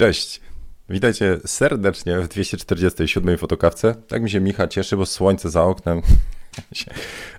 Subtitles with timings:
[0.00, 0.40] Cześć.
[0.88, 3.94] Witajcie serdecznie w 247 fotokawce.
[3.94, 6.02] Tak mi się Micha cieszy, bo słońce za oknem.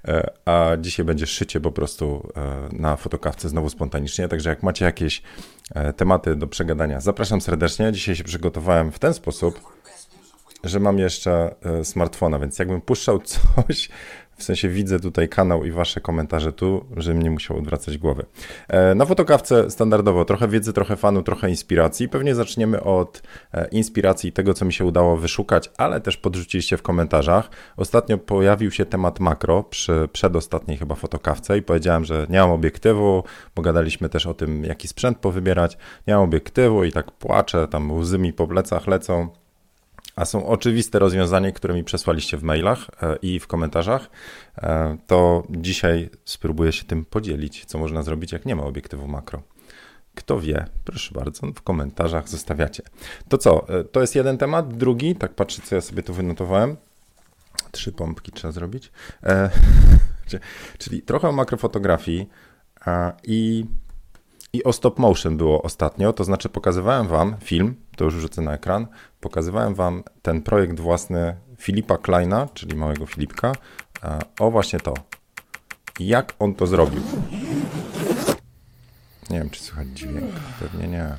[0.08, 4.28] E, a dzisiaj będzie szycie po prostu e, na fotokawce znowu spontanicznie.
[4.28, 5.22] Także jak macie jakieś
[5.76, 7.92] e, tematy do przegadania, zapraszam serdecznie.
[7.92, 9.60] Dzisiaj się przygotowałem w ten sposób,
[10.64, 13.90] że mam jeszcze smartfona, więc jakbym puszczał coś
[14.42, 18.26] w sensie widzę tutaj kanał i wasze komentarze tu, żebym nie musiał odwracać głowy.
[18.68, 22.10] E, na fotokawce standardowo trochę wiedzy, trochę fanu, trochę inspiracji.
[22.10, 23.22] Pewnie zaczniemy od
[23.54, 27.50] e, inspiracji tego, co mi się udało wyszukać, ale też podrzuciliście w komentarzach.
[27.78, 33.24] Ostatnio pojawił się temat makro przy przedostatniej chyba fotokawce i powiedziałem, że nie mam obiektywu,
[33.56, 35.78] bo gadaliśmy też o tym, jaki sprzęt powybierać.
[36.08, 39.30] Nie mam obiektywu i tak płaczę, tam łzy mi po plecach lecą
[40.16, 44.10] a są oczywiste rozwiązania, które mi przesłaliście w mailach e, i w komentarzach,
[44.58, 49.42] e, to dzisiaj spróbuję się tym podzielić, co można zrobić, jak nie ma obiektywu makro.
[50.16, 52.84] Kto wie, proszę bardzo, w komentarzach zostawiacie.
[53.30, 54.78] To co, e, to jest jeden temat.
[54.78, 56.78] Drugi, tak patrzę, co ja sobie tu wynotowałem.
[57.72, 58.92] Trzy pompki trzeba zrobić.
[60.78, 62.30] czyli trochę o makrofotografii
[63.24, 63.66] i
[64.54, 68.54] i o stop motion było ostatnio, to znaczy pokazywałem wam film, to już rzucę na
[68.54, 68.88] ekran,
[69.20, 73.52] pokazywałem wam ten projekt własny Filipa Kleina, czyli małego Filipka,
[74.04, 74.94] e, o właśnie to.
[76.00, 77.02] Jak on to zrobił.
[79.30, 81.16] Nie wiem, czy słychać dźwięk, pewnie nie.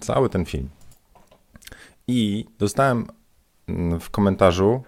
[0.00, 0.68] Cały ten film.
[2.06, 3.06] I dostałem
[3.68, 4.82] mm, w komentarzu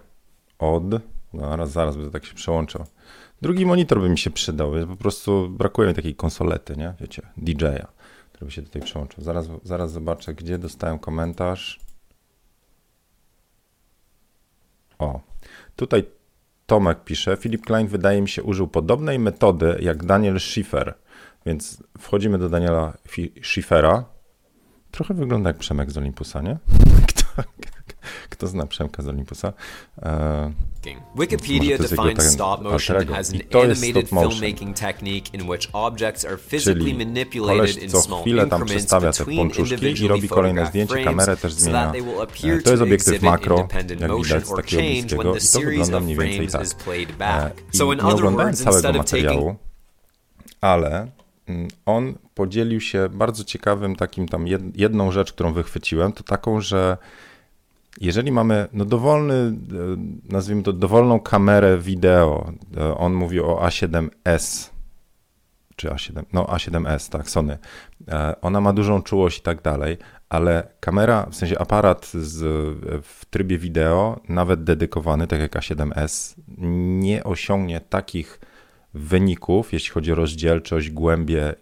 [0.59, 0.83] od,
[1.33, 2.85] zaraz, zaraz będę tak się przełączał,
[3.41, 6.93] Drugi monitor by mi się przydał, po prostu brakuje mi takiej konsolety, nie?
[6.99, 7.87] Wiecie, DJ-a,
[8.31, 9.23] który by się tutaj przełączył.
[9.23, 11.79] Zaraz, zaraz zobaczę, gdzie dostałem komentarz.
[14.99, 15.21] O,
[15.75, 16.03] tutaj
[16.65, 20.93] Tomek pisze, Filip Klein wydaje mi się użył podobnej metody jak Daniel Schiffer,
[21.45, 22.97] więc wchodzimy do Daniela
[23.43, 24.05] Schiffera.
[24.91, 26.57] Trochę wygląda jak Przemek z Olympusa, nie?
[28.29, 29.53] Kto, zna Przemka z Olympusa?
[30.01, 30.51] E,
[31.15, 37.77] Wikipedia defines stop motion as an animated filmmaking technique in which objects are physically manipulated
[37.77, 44.01] in small increments between individually photographed frames so that they will appear to exhibit independent
[44.01, 47.53] motion or change when the series of frames is played back.
[47.73, 49.57] So in other words, instead of taking
[50.61, 51.07] ale
[51.47, 54.45] mm, on podzielił się bardzo ciekawym takim tam
[54.75, 56.97] jedną rzecz, którą wychwyciłem, to taką, że
[57.99, 59.53] jeżeli mamy no dowolny, e,
[60.29, 64.69] nazwijmy to dowolną kamerę wideo, e, on mówi o A7S,
[65.75, 67.57] czy A7, no A7S, tak, Sony,
[68.07, 69.97] e, ona ma dużą czułość i tak dalej,
[70.29, 72.39] ale kamera, w sensie aparat z,
[73.05, 76.35] w trybie wideo, nawet dedykowany, tak jak A7S,
[76.99, 78.39] nie osiągnie takich
[78.93, 81.53] wyników, jeśli chodzi o rozdzielczość, głębię,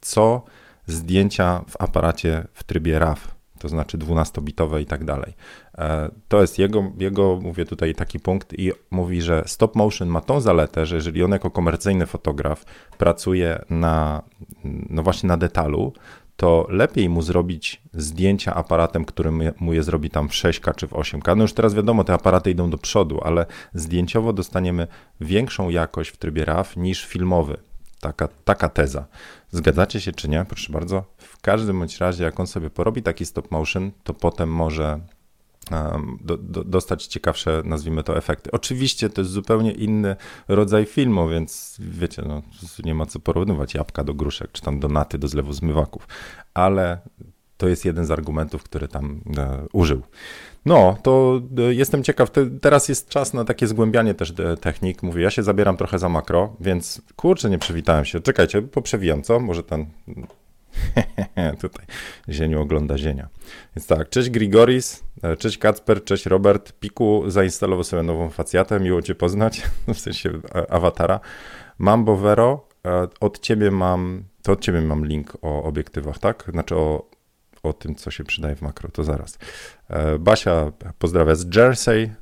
[0.00, 0.44] co
[0.86, 5.32] zdjęcia w aparacie w trybie RAW to znaczy 12-bitowe i tak dalej.
[5.78, 10.20] E, to jest jego, jego, mówię tutaj, taki punkt i mówi, że stop motion ma
[10.20, 12.64] tą zaletę, że jeżeli on jako komercyjny fotograf
[12.98, 14.22] pracuje na,
[14.64, 15.92] no właśnie na detalu,
[16.38, 19.30] to lepiej mu zrobić zdjęcia aparatem, który
[19.60, 21.36] mu je zrobi tam w 6K czy w 8K.
[21.36, 24.86] No już teraz wiadomo, te aparaty idą do przodu, ale zdjęciowo dostaniemy
[25.20, 27.56] większą jakość w trybie RAW niż filmowy.
[28.00, 29.06] Taka, taka teza.
[29.50, 30.44] Zgadzacie się czy nie?
[30.44, 31.04] Proszę bardzo.
[31.18, 35.00] W każdym bądź razie, jak on sobie porobi taki stop motion, to potem może
[36.20, 38.50] do, do, dostać ciekawsze, nazwijmy to, efekty.
[38.50, 40.16] Oczywiście to jest zupełnie inny
[40.48, 42.42] rodzaj filmu, więc wiecie, no,
[42.84, 46.08] nie ma co porównywać jabłka do gruszek, czy tam donaty do zlewu zmywaków,
[46.54, 46.98] ale
[47.58, 50.02] to jest jeden z argumentów, który tam e, użył.
[50.66, 52.30] No, to e, jestem ciekaw.
[52.30, 55.02] Te, teraz jest czas na takie zgłębianie też e, technik.
[55.02, 58.20] Mówię, ja się zabieram trochę za makro, więc kurczę, nie przywitałem się.
[58.20, 59.40] Czekajcie, poprzewijam, co?
[59.40, 59.86] Może ten
[61.60, 61.86] Tutaj
[62.28, 63.28] Zieniu ogląda Zienia.
[63.76, 65.04] Więc tak, cześć Grigoris,
[65.38, 66.72] cześć Kacper, cześć Robert.
[66.72, 69.62] Piku zainstalował sobie nową facjatę, miło Cię poznać,
[69.94, 70.30] w sensie
[70.70, 71.20] awatara.
[71.78, 72.68] Mambo Vero,
[73.20, 76.44] od Ciebie mam, to od Ciebie mam link o obiektywach, tak?
[76.52, 77.17] Znaczy o,
[77.62, 79.38] o tym, co się przydaje w makro, to zaraz.
[80.18, 82.14] Basia pozdrawia z Jersey,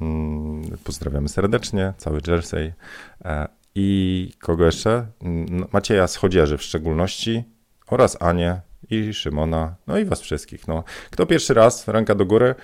[0.00, 2.72] mm, pozdrawiamy serdecznie, cały Jersey.
[3.74, 5.06] I kogo jeszcze?
[5.22, 7.44] Mm, Macieja z Chodzieży w szczególności
[7.86, 8.60] oraz Anię
[8.90, 10.68] i Szymona, no i was wszystkich.
[10.68, 10.84] No.
[11.10, 12.54] Kto pierwszy raz, ręka do góry.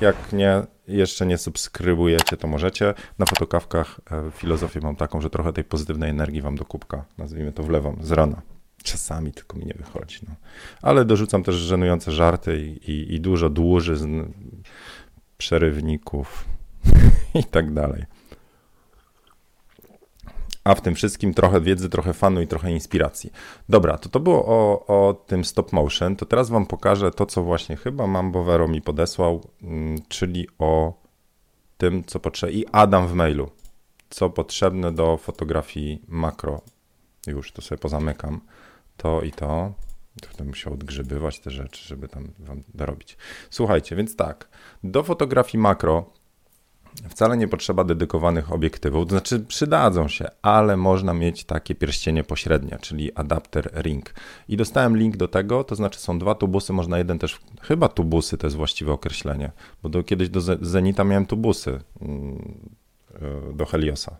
[0.00, 2.94] Jak nie, jeszcze nie subskrybujecie, to możecie.
[3.18, 7.52] Na fotokawkach e, filozofię mam taką, że trochę tej pozytywnej energii wam do kubka, nazwijmy
[7.52, 8.42] to, wlewam z rana.
[8.82, 10.18] Czasami tylko mi nie wychodzi.
[10.28, 10.34] No.
[10.82, 14.22] Ale dorzucam też żenujące żarty i, i, i dużo dłużyzn,
[15.38, 16.44] przerywników
[17.40, 18.04] i tak dalej.
[20.64, 23.32] a w tym wszystkim trochę wiedzy, trochę fanu i trochę inspiracji.
[23.68, 27.42] Dobra, to to było o, o tym stop motion, to teraz wam pokażę to, co
[27.42, 31.02] właśnie chyba Mambovero mi podesłał, mm, czyli o
[31.78, 33.50] tym, co potrzeba i Adam w mailu,
[34.10, 36.60] co potrzebne do fotografii makro.
[37.26, 38.40] Już to sobie pozamykam,
[39.02, 39.72] to i to.
[40.28, 43.16] Będę musiał odgrzybywać te rzeczy, żeby tam wam dorobić.
[43.50, 44.48] Słuchajcie, więc tak,
[44.84, 46.10] do fotografii makro
[47.08, 52.78] Wcale nie potrzeba dedykowanych obiektywów, to znaczy przydadzą się, ale można mieć takie pierścienie pośrednie,
[52.80, 54.14] czyli adapter ring.
[54.48, 58.38] I dostałem link do tego, to znaczy są dwa tubusy, można jeden też, chyba tubusy
[58.38, 59.52] to jest właściwe określenie,
[59.82, 62.68] bo do, kiedyś do Zenita miałem tubusy mm,
[63.50, 64.16] e, do Heliosa.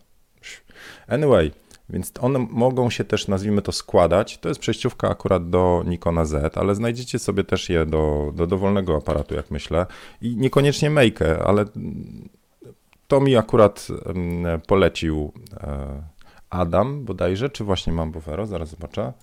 [1.07, 1.51] Anyway,
[1.89, 4.37] więc one mogą się też, nazwijmy to, składać.
[4.37, 8.97] To jest przejściówka akurat do Nikona Z, ale znajdziecie sobie też je do, do dowolnego
[8.97, 9.85] aparatu, jak myślę.
[10.21, 11.65] I niekoniecznie Make, ale
[13.07, 13.87] to mi akurat
[14.67, 16.03] polecił e,
[16.49, 19.13] Adam bodajże, czy właśnie mam Bufero, zaraz zobaczę.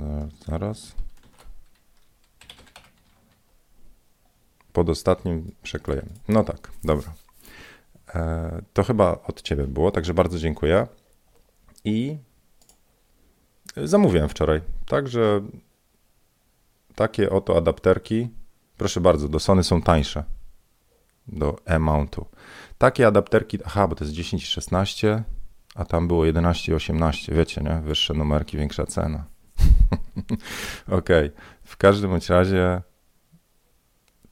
[0.00, 0.94] E, zaraz.
[4.72, 6.08] Pod ostatnim przeklejem.
[6.28, 7.12] No tak, dobra.
[8.14, 10.86] E, to chyba od ciebie było, także bardzo dziękuję.
[11.86, 12.18] I
[13.76, 14.60] zamówiłem wczoraj.
[14.86, 15.40] Także
[16.94, 18.28] takie oto adapterki.
[18.76, 20.24] Proszę bardzo, do Sony są tańsze.
[21.28, 22.26] Do E-mountu.
[22.78, 25.22] Takie adapterki, aha, bo to jest 10 i 16,
[25.74, 27.80] a tam było 11 i 18, wiecie, nie?
[27.84, 29.24] Wyższe numerki, większa cena.
[30.86, 31.32] Okej, okay.
[31.64, 32.82] w każdym bądź razie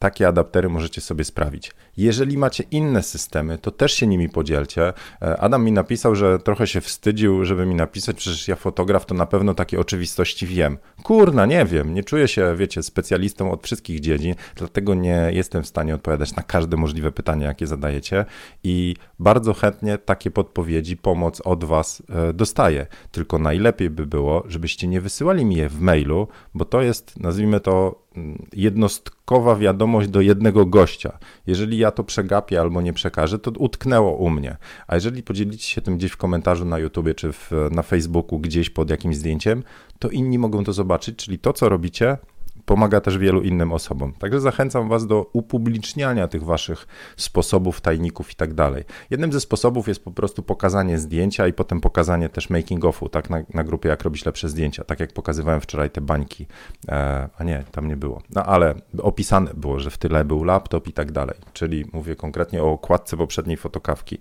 [0.05, 1.71] takie adaptery możecie sobie sprawić.
[1.97, 4.93] Jeżeli macie inne systemy, to też się nimi podzielcie.
[5.23, 9.15] E, Adam mi napisał, że trochę się wstydził, żeby mi napisać, przecież ja fotograf to
[9.15, 10.79] na pewno takie oczywistości wiem.
[11.03, 15.67] Kurna, nie wiem, nie czuję się, wiecie, specjalistą od wszystkich dziedzin, dlatego nie jestem w
[15.67, 18.25] stanie odpowiadać na każde możliwe pytanie, jakie zadajecie
[18.65, 22.87] i bardzo chętnie takie podpowiedzi, pomoc od was e, dostaję.
[23.11, 27.61] Tylko najlepiej by było, żebyście nie wysyłali mi je w mailu, bo to jest, nazwijmy
[27.61, 28.04] to,
[28.53, 31.19] jednostkowa wiadomość do jednego gościa.
[31.47, 34.57] Jeżeli ja to przegapię albo nie przekażę, to utknęło u mnie.
[34.87, 38.71] A jeżeli podzielicie się tym gdzieś w komentarzu na YouTubie czy w, na Facebooku, gdzieś
[38.71, 39.63] pod jakimś zdjęciem,
[39.99, 42.19] to inni mogą to zobaczyć, czyli to, co robicie,
[42.65, 44.13] pomaga też wielu innym osobom.
[44.13, 48.85] Także zachęcam Was do upubliczniania tych Waszych sposobów, tajników i tak dalej.
[49.11, 53.31] Jednym ze sposobów jest po prostu pokazanie zdjęcia i potem pokazanie też making offu, tak,
[53.31, 56.47] na, na grupie jak robić lepsze zdjęcia, tak jak pokazywałem wczoraj te bańki,
[56.89, 58.23] e, a nie, tam nie było.
[58.31, 62.63] No ale opisane było, że w tyle był laptop i tak dalej, czyli mówię konkretnie
[62.63, 64.19] o okładce poprzedniej fotokawki,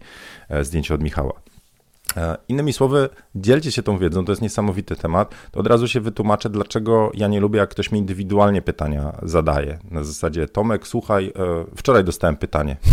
[0.49, 1.52] e, zdjęcie od Michała.
[2.17, 5.35] E, innymi słowy, dzielcie się tą wiedzą, to jest niesamowity temat.
[5.51, 9.79] To od razu się wytłumaczę, dlaczego ja nie lubię, jak ktoś mi indywidualnie pytania zadaje.
[9.91, 11.31] Na zasadzie, Tomek, słuchaj, e,
[11.75, 12.77] wczoraj dostałem pytanie.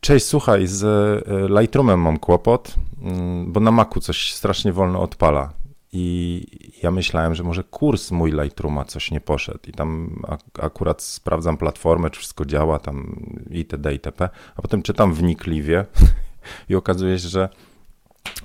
[0.00, 5.52] Cześć, słuchaj, z e, Lightroomem mam kłopot, mm, bo na Macu coś strasznie wolno odpala.
[5.94, 6.46] I
[6.82, 9.58] ja myślałem, że może kurs mój Lightrooma coś nie poszedł.
[9.66, 10.22] I tam
[10.60, 13.92] akurat sprawdzam platformę, czy wszystko działa, tam itd.
[13.92, 14.28] itp.
[14.56, 15.84] A potem czytam wnikliwie
[16.68, 17.48] i okazuje się, że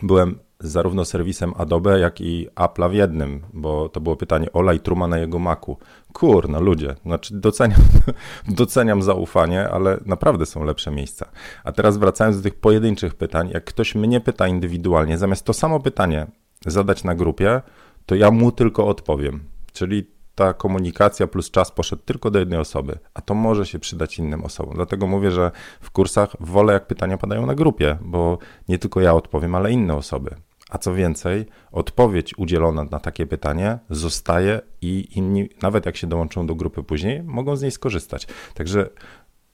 [0.03, 5.07] byłem zarówno serwisem Adobe, jak i Apple'a w jednym, bo to było pytanie o Lightrooma
[5.07, 5.77] na jego Macu.
[6.13, 7.81] Kurno, ludzie, znaczy doceniam,
[8.47, 11.29] doceniam zaufanie, ale naprawdę są lepsze miejsca.
[11.63, 15.79] A teraz wracając do tych pojedynczych pytań, jak ktoś mnie pyta indywidualnie, zamiast to samo
[15.79, 16.27] pytanie
[16.65, 17.61] zadać na grupie,
[18.05, 19.43] to ja mu tylko odpowiem.
[19.73, 24.19] Czyli ta komunikacja plus czas poszedł tylko do jednej osoby, a to może się przydać
[24.19, 24.75] innym osobom.
[24.75, 25.51] Dlatego mówię, że
[25.81, 29.95] w kursach wolę, jak pytania padają na grupie, bo nie tylko ja odpowiem, ale inne
[29.95, 30.35] osoby.
[30.69, 36.47] A co więcej, odpowiedź udzielona na takie pytanie zostaje i inni, nawet jak się dołączą
[36.47, 38.27] do grupy później, mogą z niej skorzystać.
[38.53, 38.89] Także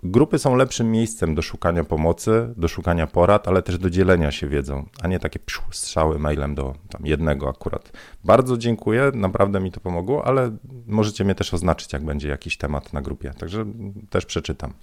[0.05, 4.47] Grupy są lepszym miejscem do szukania pomocy, do szukania porad, ale też do dzielenia się
[4.47, 7.91] wiedzą, a nie takie psiu, strzały mailem do tam jednego akurat.
[8.23, 10.57] Bardzo dziękuję, naprawdę mi to pomogło, ale
[10.87, 13.65] możecie mnie też oznaczyć, jak będzie jakiś temat na grupie, także
[14.09, 14.73] też przeczytam.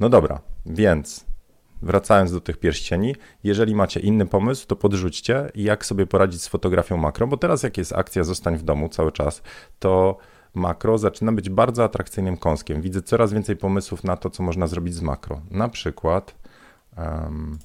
[0.00, 1.24] No dobra, więc
[1.82, 3.14] wracając do tych pierścieni,
[3.44, 7.78] jeżeli macie inny pomysł, to podrzućcie, jak sobie poradzić z fotografią makro, bo teraz jak
[7.78, 9.42] jest akcja zostań w domu cały czas,
[9.78, 10.16] to
[10.54, 12.82] makro zaczyna być bardzo atrakcyjnym kąskiem.
[12.82, 15.40] Widzę coraz więcej pomysłów na to, co można zrobić z makro.
[15.50, 16.34] Na przykład
[16.96, 17.58] um,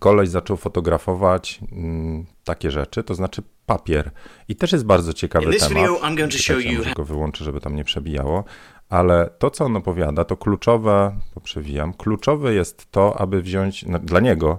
[0.00, 4.10] koleś zaczął fotografować um, takie rzeczy, to znaczy papier.
[4.48, 5.68] I też jest bardzo ciekawy temat.
[5.68, 6.82] Video, I'm going to show you...
[6.96, 8.44] go wyłączę, żeby tam nie przebijało.
[8.88, 13.98] Ale to, co on opowiada, to kluczowe, to przewijam, kluczowe jest to, aby wziąć, no,
[13.98, 14.58] dla niego,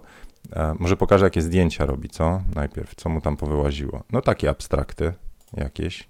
[0.53, 2.41] e, może pokażę, jakie zdjęcia robi, co?
[2.55, 4.03] Najpierw, co mu tam powyłaziło.
[4.11, 5.13] No takie abstrakty
[5.53, 6.09] jakieś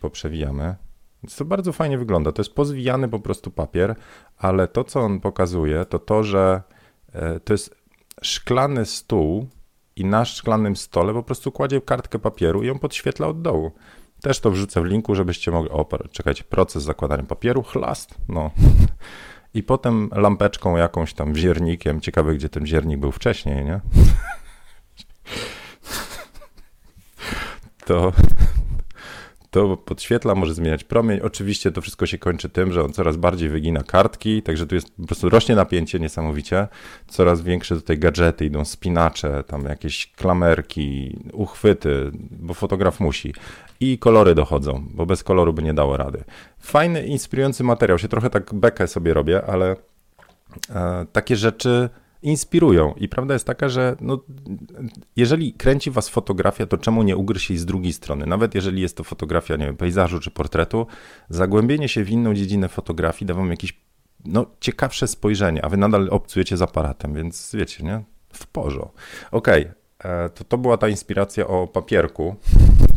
[0.00, 0.76] poprzewijamy.
[1.38, 2.32] To bardzo fajnie wygląda.
[2.32, 3.94] To jest pozwijany po prostu papier,
[4.38, 6.62] ale to, co on pokazuje, to to, że
[7.12, 7.76] e, to jest
[8.22, 9.48] szklany stół
[9.96, 13.72] i na szklanym stole po prostu kładzie kartkę papieru i ją podświetla od dołu.
[14.22, 15.70] Też to wrzucę w linku, żebyście mogli.
[15.70, 18.50] O, czekajcie, proces zakładania papieru, chlast, no.
[19.54, 22.00] I potem lampeczką jakąś tam wziernikiem.
[22.00, 23.80] Ciekawe, gdzie ten wziernik był wcześniej, nie?
[27.86, 28.12] To,
[29.50, 31.20] to podświetla, może zmieniać promień.
[31.20, 34.96] Oczywiście to wszystko się kończy tym, że on coraz bardziej wygina kartki, także tu jest
[34.96, 36.68] po prostu rośnie napięcie niesamowicie.
[37.08, 43.34] Coraz większe tutaj gadżety, idą spinacze, tam jakieś klamerki, uchwyty, bo fotograf musi.
[43.80, 46.24] I kolory dochodzą, bo bez koloru by nie dało rady.
[46.58, 47.98] Fajny, inspirujący materiał.
[47.98, 49.76] Się trochę tak bekę sobie robię, ale
[50.70, 51.88] e, takie rzeczy
[52.22, 52.94] inspirują.
[52.96, 54.20] I prawda jest taka, że no,
[55.16, 58.26] jeżeli kręci was fotografia, to czemu nie ugryźć jej z drugiej strony?
[58.26, 60.86] Nawet jeżeli jest to fotografia, nie wiem, pejzażu czy portretu,
[61.28, 63.80] zagłębienie się w inną dziedzinę fotografii da wam jakieś
[64.24, 68.02] no, ciekawsze spojrzenie, a wy nadal obcujecie z aparatem, więc wiecie, nie?
[68.32, 68.98] W porządku.
[69.30, 70.12] Okej, okay.
[70.12, 72.36] E, to to była ta inspiracja o papierku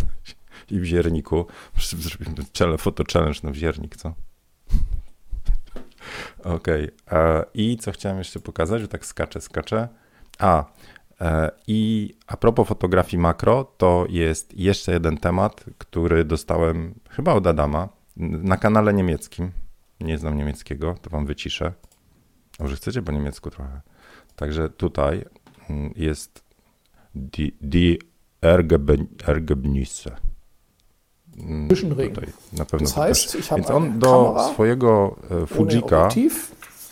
[0.71, 1.45] i wzierniku.
[1.79, 4.13] Zrobimy foto challenge na wziernik, co?
[6.43, 6.91] Okej.
[7.05, 7.43] Okay.
[7.53, 9.87] I co chciałem jeszcze pokazać, że tak skaczę, skaczę.
[10.39, 10.65] A,
[11.21, 17.47] e, i a propos fotografii makro, to jest jeszcze jeden temat, który dostałem chyba od
[17.47, 19.51] Adama na kanale niemieckim.
[19.99, 21.73] Nie znam niemieckiego, to wam wyciszę.
[22.59, 23.81] Może chcecie po niemiecku trochę.
[24.35, 25.25] Także tutaj
[25.69, 26.43] mm, jest
[27.15, 27.97] die, die
[29.27, 30.15] Ergebnisse.
[31.37, 31.67] Mm,
[32.53, 36.09] na pewno das heißt, ich Więc on do swojego e, Fujika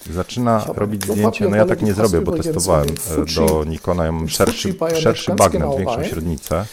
[0.10, 1.50] zaczyna robić zdjęcia.
[1.50, 4.06] No ja tak nie zrobię, bo testowałem e, do Nikona.
[4.06, 6.66] Ja mam szerszy, szerszy bagnet, większą średnicę.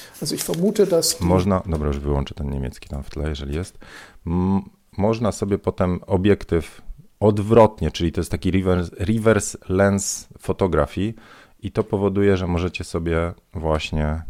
[1.20, 3.78] Można, dobra, już wyłączę ten niemiecki tam w tle, jeżeli jest.
[4.96, 6.82] można sobie potem obiektyw
[7.20, 11.14] odwrotnie, czyli to jest taki reverse, reverse lens fotografii
[11.62, 14.22] i to powoduje, że możecie sobie właśnie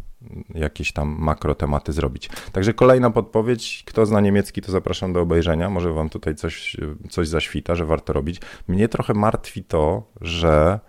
[0.55, 2.29] jakieś tam makro tematy zrobić.
[2.51, 6.77] Także kolejna podpowiedź, kto zna niemiecki, to zapraszam do obejrzenia, może wam tutaj coś,
[7.09, 8.41] coś zaświta, że warto robić.
[8.67, 10.79] Mnie trochę martwi to, że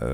[0.00, 0.06] e,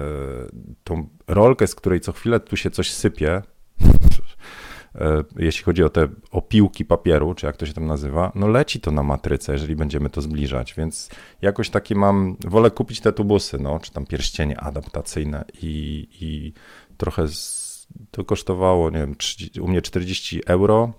[0.84, 3.42] tą rolkę, z której co chwilę tu się coś sypie,
[4.94, 8.80] e, jeśli chodzi o te opiłki papieru, czy jak to się tam nazywa, no leci
[8.80, 11.10] to na matrycę, jeżeli będziemy to zbliżać, więc
[11.42, 16.52] jakoś takie mam, wolę kupić te tubusy, no, czy tam pierścienie adaptacyjne i, i
[16.96, 17.61] trochę z,
[18.10, 20.92] to kosztowało, nie wiem, 30, u mnie 40 euro,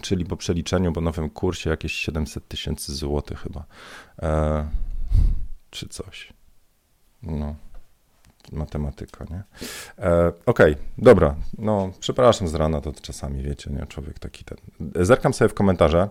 [0.00, 3.64] czyli po przeliczeniu, po nowym kursie jakieś 700 tysięcy złotych chyba,
[4.22, 4.68] e,
[5.70, 6.32] czy coś.
[7.22, 7.54] No,
[8.52, 9.42] matematyka, nie?
[9.98, 14.58] E, Okej, okay, dobra, no przepraszam z rana, to czasami wiecie, nie, człowiek taki ten.
[15.04, 16.08] Zerkam sobie w komentarze,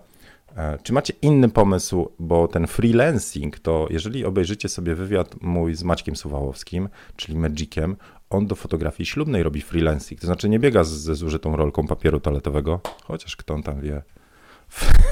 [0.55, 5.83] e, czy macie inny pomysł, bo ten freelancing, to jeżeli obejrzycie sobie wywiad mój z
[5.83, 7.95] Maćkiem Suwałowskim, czyli Magiciem,
[8.29, 12.79] on do fotografii ślubnej robi freelancing, to znaczy nie biega ze zużytą rolką papieru toaletowego,
[13.03, 14.03] chociaż kto on tam wie.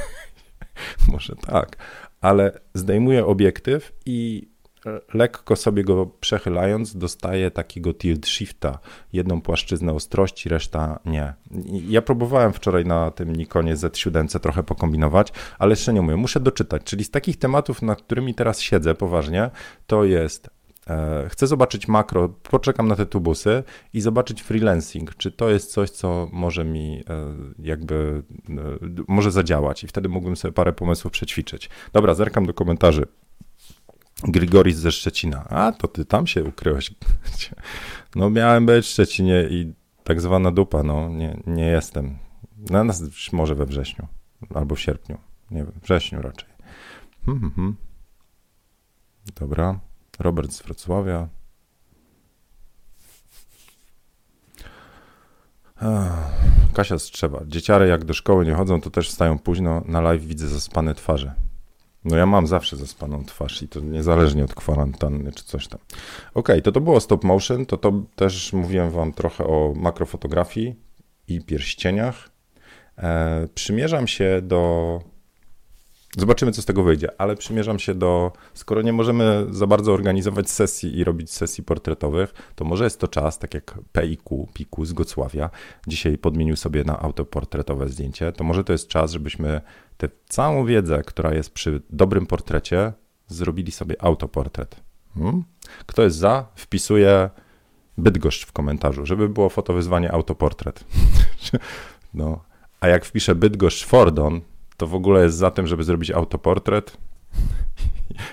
[1.12, 1.77] Może tak,
[2.21, 4.47] ale zdejmuje obiektyw i
[5.13, 8.79] lekko sobie go przechylając dostaje takiego tilt shifta,
[9.13, 11.33] jedną płaszczyznę ostrości, reszta nie.
[11.88, 16.19] Ja próbowałem wczoraj na tym Nikonie Z7 trochę pokombinować, ale jeszcze nie umiem.
[16.19, 19.50] Muszę doczytać, czyli z takich tematów, nad którymi teraz siedzę poważnie,
[19.88, 20.50] to jest
[21.29, 23.63] chcę zobaczyć makro, poczekam na te tubusy
[23.94, 28.53] i zobaczyć freelancing, czy to jest coś, co może mi e, jakby e,
[29.08, 31.70] może zadziałać i wtedy mógłbym sobie parę pomysłów przećwiczyć.
[31.94, 33.06] Dobra, zerkam do komentarzy.
[34.24, 35.46] Grigoris ze Szczecina.
[35.50, 36.91] A, to ty tam się ukryłeś.
[38.15, 42.17] No miałem być w Szczecinie i tak zwana dupa, no nie, nie jestem.
[42.70, 43.03] Na nas
[43.34, 44.08] może we wrześniu
[44.56, 45.17] albo w sierpniu.
[45.51, 46.50] Nie wiem, wrześniu raczej.
[47.25, 47.56] Hmm, hmm.
[47.56, 47.75] hmm.
[49.39, 49.79] Dobra.
[50.19, 51.27] Robert z Wrocławia.
[56.74, 57.41] Kasia Strzewa.
[57.47, 59.81] Dzieciary jak do szkoły nie chodzą, to też wstają późno.
[59.86, 61.33] Na live widzę zaspane twarze.
[62.05, 65.79] No ja mam zawsze zaspaną twarz i to niezależnie od kwarantanny czy coś tam.
[66.33, 70.75] Ok, to to było stop motion, to to też mówiłem wam trochę o makrofotografii
[71.27, 72.29] i pierścieniach.
[72.97, 75.01] E, przymierzam się do
[76.17, 80.49] Zobaczymy, co z tego wyjdzie, ale przymierzam się do, skoro nie możemy za bardzo organizować
[80.49, 84.93] sesji i robić sesji portretowych, to może jest to czas, tak jak PIQ, Piku z
[84.93, 85.49] Gocławia,
[85.87, 89.61] dzisiaj podmienił sobie na autoportretowe zdjęcie, to może to jest czas, żebyśmy
[89.97, 92.93] tę całą wiedzę, która jest przy dobrym portrecie,
[93.27, 94.75] zrobili sobie autoportret.
[95.15, 95.43] Hmm?
[95.85, 97.29] Kto jest za, wpisuje
[97.97, 100.83] Bydgoszcz w komentarzu, żeby było fotowyzwanie autoportret.
[102.13, 102.43] no.
[102.79, 104.41] A jak wpiszę Bydgoszcz Fordon,
[104.77, 106.98] to w ogóle jest za tym, żeby zrobić autoportret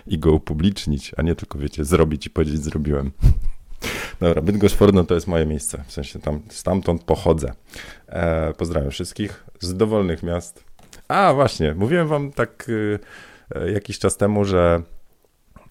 [0.06, 3.10] i go upublicznić, a nie tylko, wiecie, zrobić i powiedzieć, zrobiłem.
[4.20, 7.52] Dobra, Bydgoszcz Fordno to jest moje miejsce, w sensie tam, stamtąd pochodzę.
[8.06, 10.64] E, pozdrawiam wszystkich z dowolnych miast.
[11.08, 12.70] A właśnie, mówiłem wam tak
[13.54, 14.82] e, jakiś czas temu, że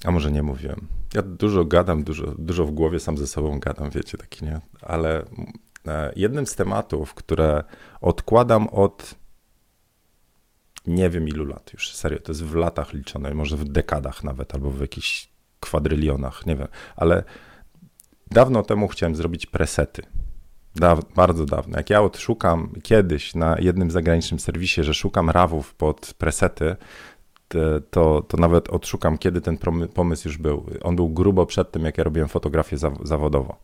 [0.03, 0.87] a może nie mówiłem.
[1.13, 4.59] Ja dużo gadam, dużo, dużo w głowie sam ze sobą gadam, wiecie, taki nie.
[4.81, 5.25] Ale
[5.87, 7.63] e, jednym z tematów, które
[8.01, 9.15] odkładam od
[10.87, 14.53] nie wiem ilu lat już, serio, to jest w latach liczone, może w dekadach nawet,
[14.53, 17.23] albo w jakichś kwadrylionach, nie wiem, ale
[18.31, 20.01] dawno temu chciałem zrobić presety.
[20.75, 21.77] Da, bardzo dawno.
[21.77, 26.75] Jak ja odszukam kiedyś na jednym zagranicznym serwisie, że szukam rawów pod presety,
[27.89, 29.57] to, to nawet odszukam, kiedy ten
[29.93, 30.65] pomysł już był.
[30.81, 33.55] On był grubo przed tym, jak ja robiłem fotografię zawodowo.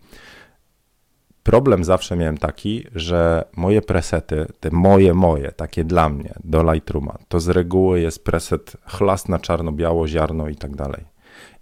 [1.43, 7.17] Problem zawsze miałem taki, że moje presety, te moje, moje, takie dla mnie, do Lightrooma,
[7.27, 11.05] to z reguły jest preset chlas na czarno-biało, ziarno i tak dalej.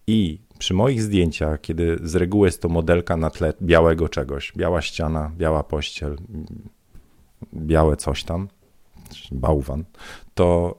[0.08, 4.82] I przy moich zdjęciach, kiedy z reguły jest to modelka na tle białego czegoś, biała
[4.82, 6.18] ściana, biała pościel,
[7.54, 8.48] białe coś tam,
[9.32, 9.84] bałwan,
[10.34, 10.78] to,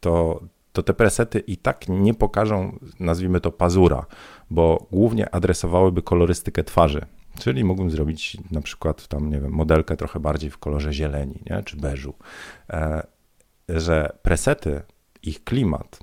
[0.00, 0.40] to,
[0.72, 4.06] to te presety i tak nie pokażą, nazwijmy to pazura,
[4.50, 7.06] bo głównie adresowałyby kolorystykę twarzy.
[7.38, 11.62] Czyli mógłbym zrobić na przykład tam, nie wiem, modelkę trochę bardziej w kolorze zieleni, nie?
[11.62, 12.14] czy beżu.
[12.70, 13.06] E,
[13.68, 14.82] że presety,
[15.22, 15.98] ich klimat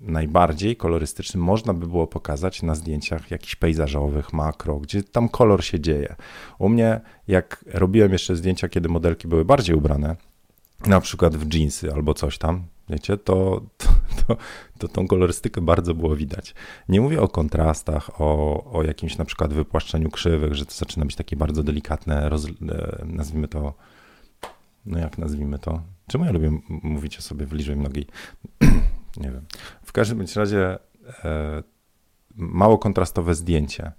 [0.00, 5.80] najbardziej kolorystyczny można by było pokazać na zdjęciach jakichś pejzażowych, makro, gdzie tam kolor się
[5.80, 6.16] dzieje.
[6.58, 10.16] U mnie, jak robiłem jeszcze zdjęcia, kiedy modelki były bardziej ubrane,
[10.86, 13.88] na przykład w jeansy albo coś tam, wiecie, to, to,
[14.26, 14.36] to,
[14.78, 16.54] to tą kolorystykę bardzo było widać.
[16.88, 21.16] Nie mówię o kontrastach, o, o jakimś na przykład wypłaszczeniu krzywych, że to zaczyna być
[21.16, 22.50] takie bardzo delikatne, roz, e,
[23.04, 23.74] nazwijmy to,
[24.86, 28.06] no jak nazwijmy to, czemu ja lubię mówić o sobie w liczbie nogi?
[29.22, 29.44] nie wiem.
[29.82, 30.78] W każdym razie
[31.24, 31.62] e,
[32.36, 33.92] mało kontrastowe zdjęcie,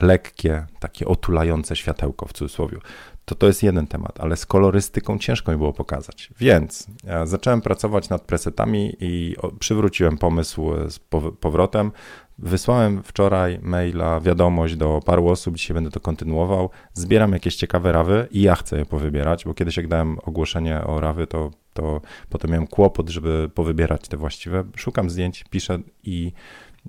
[0.00, 2.78] lekkie, takie otulające światełko w cudzysłowie
[3.24, 6.30] to to jest jeden temat, ale z kolorystyką ciężko mi było pokazać.
[6.38, 10.98] Więc ja zacząłem pracować nad presetami i przywróciłem pomysł z
[11.40, 11.92] powrotem.
[12.38, 16.70] Wysłałem wczoraj maila, wiadomość do paru osób, dzisiaj będę to kontynuował.
[16.92, 21.00] Zbieram jakieś ciekawe rawy i ja chcę je powybierać, bo kiedyś jak dałem ogłoszenie o
[21.00, 24.64] rawy, to, to potem miałem kłopot, żeby powybierać te właściwe.
[24.76, 26.32] Szukam zdjęć, piszę i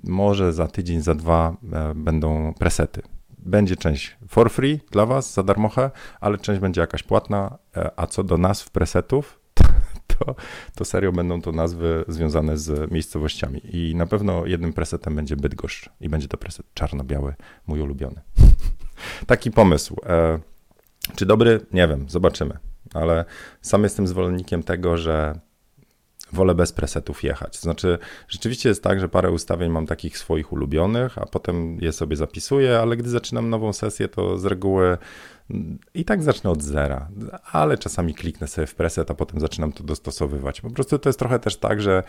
[0.04, 3.02] może za tydzień, za dwa e, będą presety
[3.46, 8.06] będzie część for free dla Was, za darmochę, ale część będzie jakaś płatna, e, a
[8.06, 9.40] co do nazw presetów,
[10.18, 10.34] to,
[10.74, 13.60] to serio będą to nazwy związane z miejscowościami.
[13.76, 17.34] I na pewno jednym presetem będzie Bydgoszcz i będzie to preset czarno-biały,
[17.66, 18.20] mój ulubiony.
[19.26, 19.96] Taki pomysł.
[20.06, 20.38] E,
[21.16, 21.60] czy dobry?
[21.72, 22.58] Nie wiem, zobaczymy.
[22.94, 23.24] Ale
[23.62, 25.40] sam jestem zwolennikiem tego, że
[26.32, 27.60] wolę bez presetów jechać.
[27.60, 32.16] Znaczy, rzeczywiście jest tak, że parę ustawień mam takich swoich ulubionych, a potem je sobie
[32.16, 34.98] zapisuję, ale gdy zaczynam nową sesję, to z reguły
[35.94, 37.08] i tak zacznę od zera,
[37.52, 40.60] ale czasami kliknę sobie w preset, a potem zaczynam to dostosowywać.
[40.60, 42.02] Po prostu to jest trochę też tak, że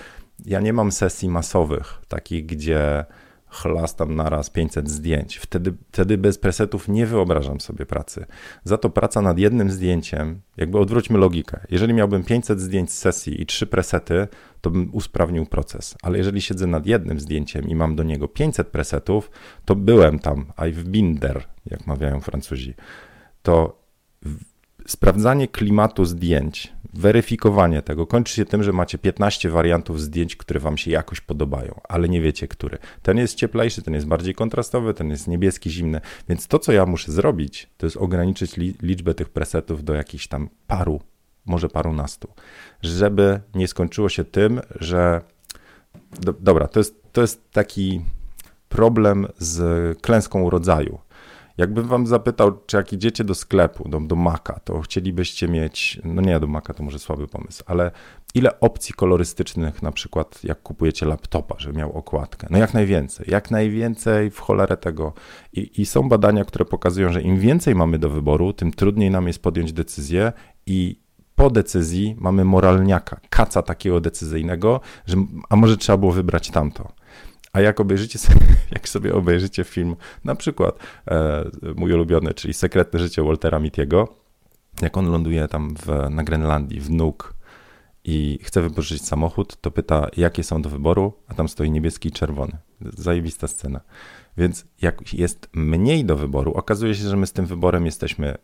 [0.45, 3.06] ja nie mam sesji masowych, takich, gdzie
[3.49, 5.38] chlastam naraz 500 zdjęć.
[5.38, 8.25] Wtedy, wtedy bez presetów nie wyobrażam sobie pracy.
[8.63, 11.60] Za to praca nad jednym zdjęciem, jakby odwróćmy logikę.
[11.69, 14.27] Jeżeli miałbym 500 zdjęć z sesji i 3 presety,
[14.62, 15.95] to bym usprawnił proces.
[16.01, 19.31] Ale jeżeli siedzę nad jednym zdjęciem i mam do niego 500 presetów,
[19.65, 22.73] to byłem tam, I've been there, jak mawiają Francuzi.
[23.43, 23.81] To
[24.88, 30.77] sprawdzanie klimatu zdjęć weryfikowanie tego kończy się tym, że macie 15 wariantów zdjęć, które wam
[30.77, 32.77] się jakoś podobają, ale nie wiecie, który.
[33.01, 36.01] Ten jest cieplejszy, ten jest bardziej kontrastowy, ten jest niebieski, zimny.
[36.29, 40.27] Więc to, co ja muszę zrobić, to jest ograniczyć li liczbę tych presetów do jakichś
[40.27, 41.01] tam paru,
[41.45, 42.27] może parunastu,
[42.81, 45.21] żeby nie skończyło się tym, że.
[46.19, 48.01] Do, dobra, to jest, to jest taki
[48.69, 50.99] problem z klęską rodzaju.
[51.58, 56.22] Jakbym wam zapytał, czy jak idziecie do sklepu, do, do Maka, to chcielibyście mieć, no
[56.22, 57.91] nie do Maka to może słaby pomysł, ale
[58.34, 62.48] ile opcji kolorystycznych na przykład jak kupujecie laptopa, żeby miał okładkę?
[62.50, 65.13] No jak najwięcej, jak najwięcej w cholerę tego.
[65.54, 69.28] I, I są badania, które pokazują, że im więcej mamy do wyboru, tym trudniej nam
[69.28, 70.34] jest podjąć decyzję
[70.65, 71.00] i
[71.36, 75.17] po decyzji mamy moralniaka, kaca takiego decyzyjnego, że
[75.50, 76.91] a może trzeba było wybrać tamto.
[77.58, 81.43] A jak obejrzycie sobie, jak sobie obejrzycie film, na przykład e,
[81.76, 84.15] mój ulubiony, czyli Sekretne życie Waltera Mittiego,
[84.82, 87.34] jak on ląduje tam w, na Grenlandii, w Nuuk
[88.04, 92.12] i chce wypożyczyć samochód, to pyta, jakie są do wyboru, a tam stoi niebieski i
[92.12, 92.58] czerwony.
[92.82, 93.82] Zajebista scena.
[94.38, 98.36] Więc jak jest mniej do wyboru, okazuje się, że my z tym wyborem jesteśmy,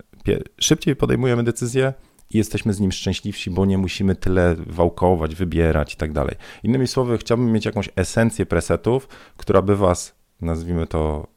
[0.60, 1.94] szybciej podejmujemy decyzję,
[2.34, 6.36] i jesteśmy z nim szczęśliwsi, bo nie musimy tyle wałkować, wybierać i tak dalej.
[6.64, 11.33] Innymi słowy, chciałbym mieć jakąś esencję presetów, która by was, nazwijmy to,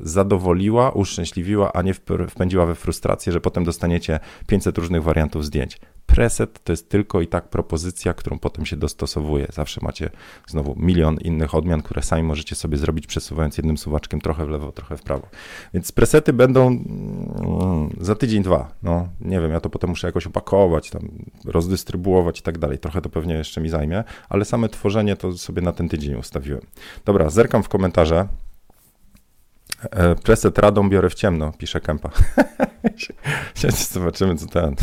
[0.00, 1.94] zadowoliła, uszczęśliwiła, a nie
[2.28, 5.80] wpędziła we frustrację, że potem dostaniecie 500 różnych wariantów zdjęć.
[6.06, 9.46] Preset to jest tylko i tak propozycja, którą potem się dostosowuje.
[9.52, 10.10] Zawsze macie
[10.46, 14.72] znowu milion innych odmian, które sami możecie sobie zrobić, przesuwając jednym suwaczkiem trochę w lewo,
[14.72, 15.28] trochę w prawo.
[15.74, 18.72] Więc presety będą mm, za tydzień, dwa.
[18.82, 21.08] No, nie wiem, ja to potem muszę jakoś opakować, tam
[21.44, 22.78] rozdystrybuować i tak dalej.
[22.78, 26.60] Trochę to pewnie jeszcze mi zajmie, ale same tworzenie to sobie na ten tydzień ustawiłem.
[27.04, 28.28] Dobra, zerkam w komentarze.
[29.90, 32.10] E, preset radą biorę w ciemno, pisze Kempa.
[33.92, 34.74] Zobaczymy, co ten.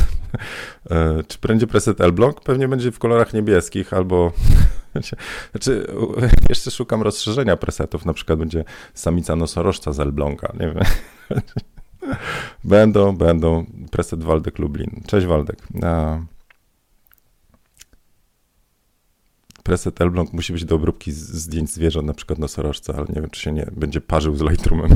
[0.92, 2.42] E, czy będzie preset L-Block?
[2.42, 4.32] Pewnie będzie w kolorach niebieskich albo.
[5.52, 5.88] Znaczy,
[6.50, 8.06] jeszcze szukam rozszerzenia presetów.
[8.06, 10.54] Na przykład będzie samica nosorożca z L-Blonka.
[10.60, 10.84] Nie wiem.
[12.64, 13.66] Będą, będą.
[13.92, 15.02] Preset Waldek Lublin.
[15.08, 15.58] Cześć Waldek.
[19.64, 23.42] Preset Elbląg musi być do obróbki zdjęć zwierząt, na przykład nosorożca, ale nie wiem, czy
[23.42, 24.96] się nie będzie parzył z Lightroomem.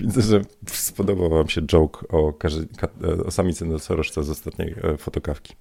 [0.00, 2.34] Widzę, że spodobał wam się joke o,
[3.26, 5.54] o samicy nosorożca z ostatniej e, fotokawki.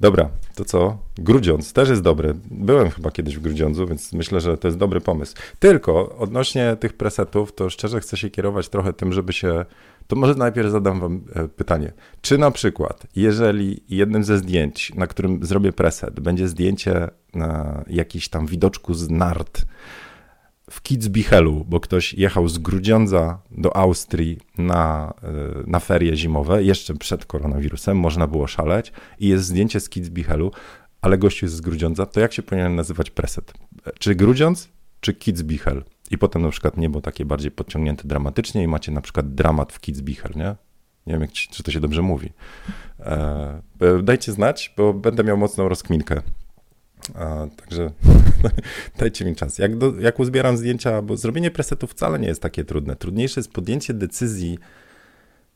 [0.00, 0.98] Dobra, to co?
[1.18, 2.34] Grudziądz też jest dobry.
[2.50, 5.34] Byłem chyba kiedyś w Grudziądzu, więc myślę, że to jest dobry pomysł.
[5.58, 9.64] Tylko odnośnie tych presetów, to szczerze chcę się kierować trochę tym, żeby się
[10.06, 11.92] to może najpierw zadam Wam e, pytanie.
[12.20, 18.28] Czy na przykład, jeżeli jednym ze zdjęć, na którym zrobię preset, będzie zdjęcie na jakiś
[18.28, 19.64] tam widoczku z nart
[20.72, 25.28] w Kitzbichelu, bo ktoś jechał z Grudziądza do Austrii na, e,
[25.66, 30.50] na ferie zimowe, jeszcze przed koronawirusem, można było szaleć i jest zdjęcie z Kitzbichelu,
[31.00, 33.52] ale gościu jest z Grudziądza, to jak się powinien nazywać preset?
[33.86, 34.68] E, czy Grudziądz,
[35.00, 35.84] czy Kitzbichel?
[36.10, 39.80] I potem na przykład niebo takie bardziej podciągnięte dramatycznie i macie na przykład dramat w
[39.80, 40.56] Kitzbichel, nie?
[41.06, 42.32] Nie wiem, czy to się dobrze mówi.
[43.00, 43.62] E,
[44.02, 46.22] dajcie znać, bo będę miał mocną rozkminkę.
[47.14, 47.90] E, także
[48.98, 49.58] dajcie mi czas.
[49.58, 52.96] Jak, do, jak uzbieram zdjęcia, bo zrobienie presetu wcale nie jest takie trudne.
[52.96, 54.58] Trudniejsze jest podjęcie decyzji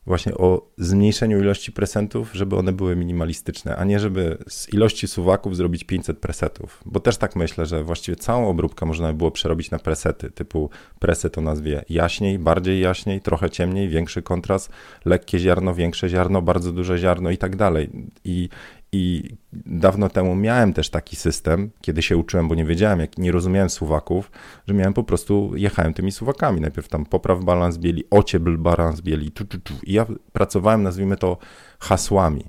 [0.07, 5.55] właśnie o zmniejszeniu ilości presentów, żeby one były minimalistyczne, a nie żeby z ilości suwaków
[5.55, 6.81] zrobić 500 presetów.
[6.85, 10.69] Bo też tak myślę, że właściwie całą obróbkę można by było przerobić na presety, typu
[10.99, 14.69] preset o nazwie jaśniej, bardziej jaśniej, trochę ciemniej, większy kontrast,
[15.05, 17.89] lekkie ziarno, większe ziarno, bardzo duże ziarno i tak dalej.
[18.23, 18.49] I
[18.91, 19.23] i
[19.65, 23.69] dawno temu miałem też taki system, kiedy się uczyłem, bo nie wiedziałem, jak nie rozumiałem
[23.69, 24.31] suwaków,
[24.67, 26.61] że miałem po prostu, jechałem tymi suwakami.
[26.61, 29.73] Najpierw tam popraw balans bieli, ociebl balans bieli, tu, tu, tu.
[29.83, 31.37] i ja pracowałem, nazwijmy to,
[31.79, 32.45] hasłami.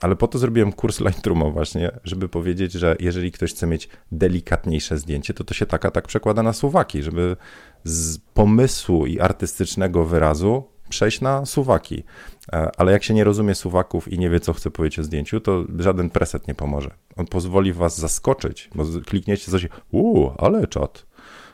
[0.00, 4.98] Ale po to zrobiłem kurs Lightrooma właśnie, żeby powiedzieć, że jeżeli ktoś chce mieć delikatniejsze
[4.98, 7.36] zdjęcie, to to się taka tak przekłada na suwaki, żeby
[7.84, 12.04] z pomysłu i artystycznego wyrazu przejść na suwaki.
[12.52, 15.40] E, ale jak się nie rozumie suwaków i nie wie, co chce powiedzieć o zdjęciu,
[15.40, 16.90] to żaden preset nie pomoże.
[17.16, 21.06] On pozwoli was zaskoczyć, bo klikniecie coś, uuu, ale czat.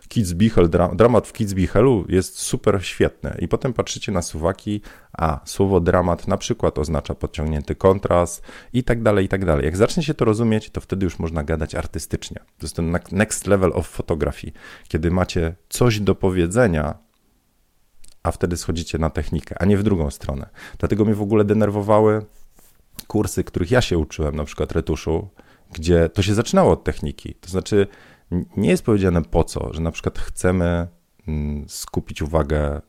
[0.09, 3.37] Kitzbichel, dramat w Kitzbichelu jest super świetny.
[3.38, 4.81] I potem patrzycie na suwaki,
[5.12, 9.64] a słowo dramat na przykład oznacza podciągnięty kontrast i tak dalej, i tak dalej.
[9.64, 12.37] Jak zacznie się to rozumieć, to wtedy już można gadać artystycznie.
[12.37, 14.53] To jest ten next level of photography,
[14.88, 17.08] kiedy macie coś do powiedzenia,
[18.23, 20.49] a wtedy schodzicie na technikę, a nie w drugą stronę.
[20.79, 22.27] Dlatego mnie w ogóle denerwowały
[23.07, 25.29] kursy, których ja się uczyłem, na przykład retuszu,
[25.73, 27.35] gdzie to się zaczynało od techniki.
[27.35, 27.87] To znaczy,
[28.57, 30.87] nie jest powiedziane po co, że na przykład chcemy
[31.29, 32.81] mm, skupić uwagę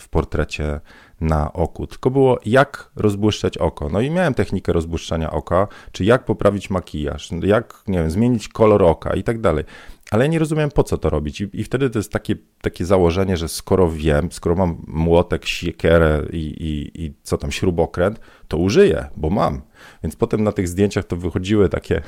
[0.00, 0.80] w portrecie
[1.20, 3.88] na oku, tylko było jak rozbłyszczać oko.
[3.88, 8.82] No i miałem technikę rozbłyszczania oka, czy jak poprawić makijaż, jak, nie wiem, zmienić kolor
[8.82, 9.64] oka i tak dalej
[10.10, 11.40] ale ja nie rozumiem, po co to robić.
[11.40, 16.22] I, I, wtedy to jest takie, takie założenie, że skoro wiem, skoro mam młotek, siekierę
[16.32, 19.62] i, i, i co tam, śrubokręt, to użyję, bo mam.
[20.02, 22.02] Więc potem na tych zdjęciach to wychodziły takie...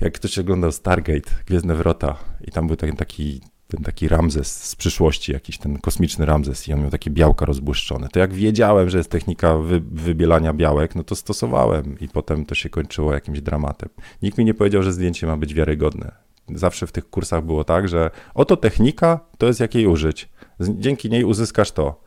[0.00, 4.76] Jak ktoś oglądał Stargate, Gwiezdne Wrota i tam był taki, taki ten taki Ramzes z
[4.76, 8.08] przyszłości, jakiś ten kosmiczny Ramzes i on miał takie białka rozbłyszczone.
[8.08, 12.54] To jak wiedziałem, że jest technika wy, wybielania białek, no to stosowałem i potem to
[12.54, 13.88] się kończyło jakimś dramatem.
[14.22, 16.12] Nikt mi nie powiedział, że zdjęcie ma być wiarygodne.
[16.54, 20.28] Zawsze w tych kursach było tak, że oto technika, to jest jak jej użyć.
[20.60, 22.00] Dzięki niej uzyskasz to.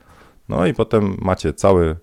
[0.50, 1.96] No i potem macie cały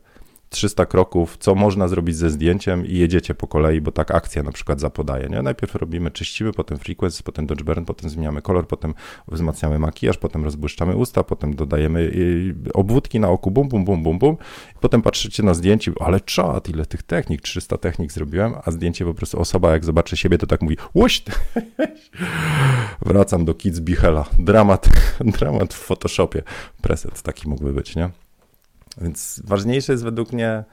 [0.48, 4.52] 300 kroków, co można zrobić ze zdjęciem i jedziecie po kolei, bo tak akcja na
[4.52, 5.28] przykład zapodaje.
[5.28, 5.42] Nie?
[5.42, 8.94] Najpierw robimy, czyścimy, potem frequency, potem dodge burn, potem zmieniamy kolor, potem
[9.28, 14.18] wzmacniamy makijaż, potem rozbłyszczamy usta, potem dodajemy y, obwódki na oku, bum, bum, bum, bum,
[14.18, 14.36] bum.
[14.80, 19.14] Potem patrzycie na zdjęcie, ale czad, ile tych technik, 300 technik zrobiłem, a zdjęcie po
[19.14, 21.24] prostu osoba jak zobaczy siebie, to tak mówi, łuść!
[23.06, 24.24] Wracam do Kids Bichela.
[24.38, 24.88] Dramat,
[25.38, 26.42] dramat w Photoshopie.
[26.82, 28.27] Preset taki mógłby być, nie?
[29.00, 30.64] Więc ważniejszy jest według mnie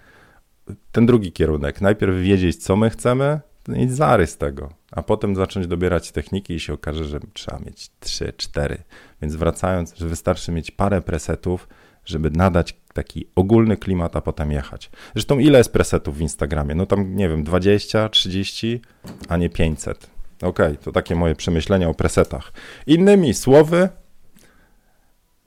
[0.91, 1.81] ten drugi kierunek.
[1.81, 6.73] Najpierw wiedzieć, co my chcemy, mieć zarys tego, a potem zacząć dobierać techniki i się
[6.73, 8.77] okaże, że trzeba mieć 3, 4.
[9.21, 11.67] Więc wracając, że wystarczy mieć parę presetów,
[12.05, 14.91] żeby nadać taki ogólny klimat, a potem jechać.
[15.13, 16.75] Zresztą ile jest presetów w Instagramie?
[16.75, 18.81] No tam, nie wiem, 20, 30,
[19.29, 20.09] a nie 500.
[20.41, 22.53] Okej, okay, to takie moje przemyślenia o presetach.
[22.87, 23.89] Innymi słowy,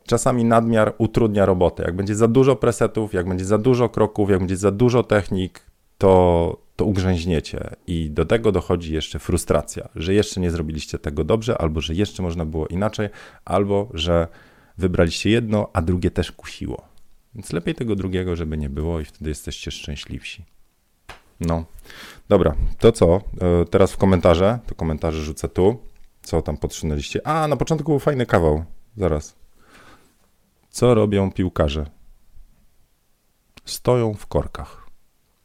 [0.09, 1.83] czasami nadmiar utrudnia robotę.
[1.83, 5.61] Jak będzie za dużo presetów, jak będzie za dużo kroków, jak będzie za dużo technik,
[5.99, 7.71] to, to ugrzęźniecie.
[7.87, 12.23] I do tego dochodzi jeszcze frustracja, że jeszcze nie zrobiliście tego dobrze, albo że jeszcze
[12.23, 13.09] można było inaczej,
[13.45, 14.29] albo że
[14.79, 16.83] wybraliście jedno, a drugie też kusiło.
[17.35, 20.45] Więc lepiej tego drugiego, żeby nie było, i wtedy jesteście szczęśliwsi.
[21.41, 21.65] No,
[22.29, 23.17] dobra, to co?
[23.41, 25.79] E, teraz w komentarze, to komentarze rzucę tu.
[26.23, 27.27] Co tam podsunęliście?
[27.27, 28.65] A, na początku był fajny kawał.
[28.97, 29.35] Zaraz.
[30.71, 31.87] Co robią piłkarze?
[33.65, 34.87] Stoją w korkach.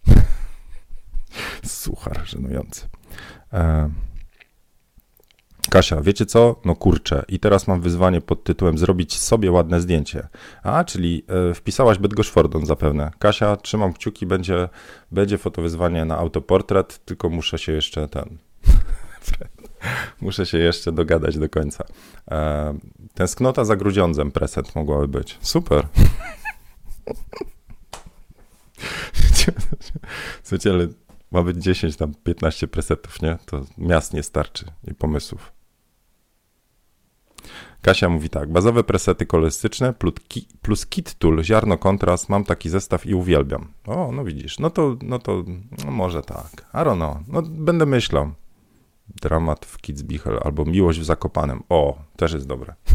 [1.64, 2.90] Suchar żenujący.
[3.54, 3.90] E
[5.70, 6.56] Kasia, wiecie co?
[6.66, 10.28] No kurczę, i teraz mam wyzwanie pod tytułem zrobić sobie ładne zdjęcie.
[10.64, 13.12] A, czyli e, wpisałaś Bydgoszcz Fordon zapewne.
[13.20, 14.70] Kasia, trzymam kciuki, będzie,
[15.12, 18.38] będzie fotowyzwanie na autoportret, tylko muszę się jeszcze ten...
[20.22, 21.84] muszę się jeszcze dogadać do końca.
[22.32, 22.74] E,
[23.14, 25.38] tęsknota za grudziądzem prezent mogłaby być.
[25.42, 25.88] Super.
[30.44, 30.88] Słuchajcie, ale
[31.32, 33.38] ma być 10, tam 15 presetów, nie?
[33.46, 35.54] To miast nie starczy i pomysłów.
[37.82, 39.94] Kasia mówi tak, bazowe presety kolorystyczne
[40.62, 43.68] plus kit tool, ziarno kontrast, mam taki zestaw i uwielbiam.
[43.86, 45.44] O, no widzisz, no to, no to
[45.86, 48.32] no może tak, I don't know, no będę myślał.
[49.08, 51.64] Dramat w Kitzbichel albo Miłość w Zakopanem.
[51.70, 52.74] O, też jest dobre.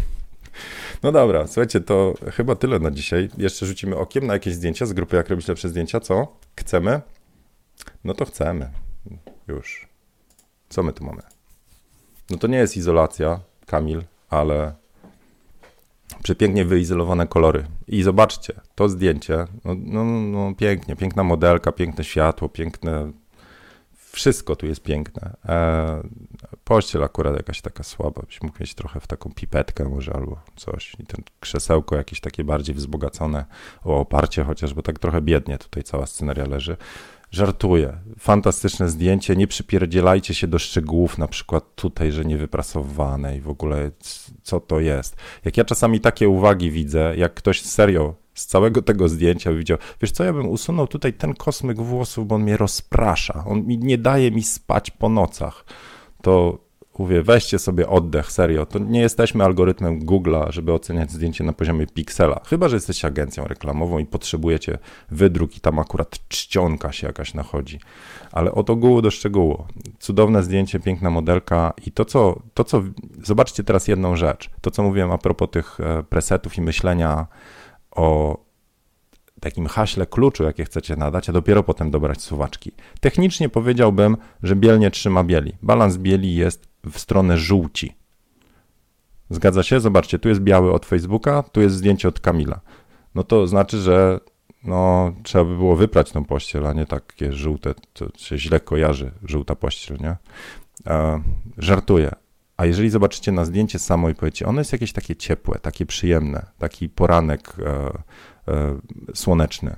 [1.03, 3.29] No dobra, słuchajcie, to chyba tyle na dzisiaj.
[3.37, 6.37] Jeszcze rzucimy okiem na jakieś zdjęcia z grupy Jak robić lepsze zdjęcia, co?
[6.55, 7.01] Chcemy?
[8.03, 8.71] No to chcemy.
[9.47, 9.87] Już.
[10.69, 11.21] Co my tu mamy?
[12.29, 14.73] No to nie jest izolacja, Kamil, ale
[16.23, 17.65] przepięknie wyizolowane kolory.
[17.87, 23.11] I zobaczcie, to zdjęcie, no, no, no, pięknie, piękna modelka, piękne światło, piękne,
[24.11, 25.35] wszystko tu jest piękne.
[25.45, 26.01] E,
[26.63, 30.95] pościel akurat jakaś taka słaba, byś mógł mieć trochę w taką pipetkę może albo coś.
[30.99, 33.45] I ten krzesełko jakieś takie bardziej wzbogacone
[33.83, 36.77] o oparcie chociaż, bo tak trochę biednie tutaj cała sceneria leży.
[37.31, 37.97] Żartuję.
[38.19, 39.35] Fantastyczne zdjęcie.
[39.35, 43.91] Nie przypierdzielajcie się do szczegółów, na przykład tutaj, że niewyprasowane i w ogóle
[44.43, 45.15] co to jest.
[45.45, 50.11] Jak ja czasami takie uwagi widzę, jak ktoś serio z całego tego zdjęcia widział, wiesz
[50.11, 53.43] co, ja bym usunął tutaj ten kosmyk włosów, bo on mnie rozprasza.
[53.47, 55.65] On mi nie daje mi spać po nocach.
[56.21, 56.59] To
[56.99, 58.65] Mówię, weźcie sobie oddech, serio.
[58.65, 62.41] To nie jesteśmy algorytmem Google'a, żeby oceniać zdjęcie na poziomie piksela.
[62.45, 64.77] Chyba, że jesteście agencją reklamową i potrzebujecie
[65.11, 67.79] wydruk i tam akurat czcionka się jakaś nachodzi.
[68.31, 69.63] Ale od ogółu do szczegółu.
[69.99, 72.83] Cudowne zdjęcie, piękna modelka i to co, to, co
[73.23, 74.49] zobaczcie teraz jedną rzecz.
[74.61, 77.27] To, co mówiłem a propos tych e, presetów i myślenia
[77.99, 78.37] o
[79.39, 82.71] takim haśle kluczu, jakie chcecie nadać, a dopiero potem dobrać suwaczki.
[82.99, 85.53] Technicznie powiedziałbym, że biel nie trzyma bieli.
[85.61, 87.95] Balans bieli jest w stronę żółci.
[89.29, 89.79] Zgadza się?
[89.79, 92.59] Zobaczcie, tu jest biały od Facebooka, tu jest zdjęcie od Kamila.
[93.15, 94.19] No to znaczy, że
[94.63, 99.11] no, trzeba by było wyprać tą pościel, a nie takie żółte, to się źle kojarzy,
[99.23, 100.15] żółta pościel, nie?
[100.87, 101.21] E,
[101.57, 102.11] żartuję.
[102.59, 106.45] A jeżeli zobaczycie na zdjęcie samo i powiecie, ono jest jakieś takie ciepłe, takie przyjemne,
[106.57, 107.71] taki poranek e,
[108.53, 108.79] e,
[109.13, 109.75] słoneczny,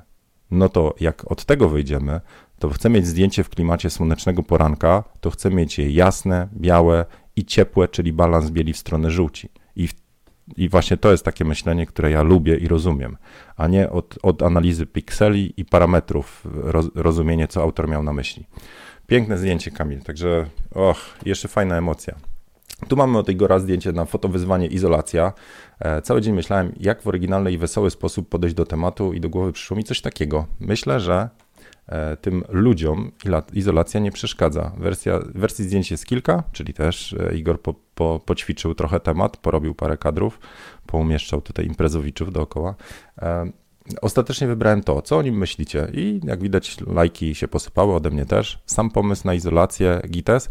[0.51, 2.21] no to jak od tego wyjdziemy,
[2.59, 7.45] to chcę mieć zdjęcie w klimacie słonecznego poranka, to chcę mieć je jasne, białe i
[7.45, 9.49] ciepłe, czyli balans bieli w stronę żółci.
[9.75, 9.87] I,
[10.57, 13.17] I właśnie to jest takie myślenie, które ja lubię i rozumiem,
[13.55, 18.45] a nie od, od analizy pikseli i parametrów roz, rozumienie, co autor miał na myśli.
[19.07, 22.30] Piękne zdjęcie, Kamil, także och, jeszcze fajna emocja.
[22.87, 25.33] Tu mamy od Igora zdjęcie na fotowyzwanie izolacja.
[25.79, 29.29] E, cały dzień myślałem, jak w oryginalny i wesoły sposób podejść do tematu i do
[29.29, 30.45] głowy przyszło mi coś takiego.
[30.59, 31.29] Myślę, że
[31.91, 33.11] E, tym ludziom
[33.53, 34.71] izolacja nie przeszkadza.
[34.77, 39.75] Wersja, wersji zdjęć jest kilka, czyli też e, Igor po, po, poćwiczył trochę temat, porobił
[39.75, 40.39] parę kadrów,
[40.85, 42.75] poumieszczał tutaj imprezowiczów dookoła.
[43.93, 48.09] E, ostatecznie wybrałem to, co o nim myślicie i jak widać lajki się posypały ode
[48.09, 48.59] mnie też.
[48.65, 50.49] Sam pomysł na izolację GITES.